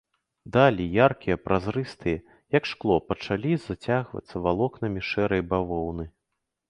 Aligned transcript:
Далі, 0.55 0.85
яркія, 1.07 1.35
празрыстыя, 1.49 2.17
як 2.57 2.63
шкло, 2.71 2.97
пачалі 3.09 3.51
зацягвацца 3.67 4.35
валокнамі 4.47 5.01
шэрай 5.13 5.41
бавоўны. 5.53 6.05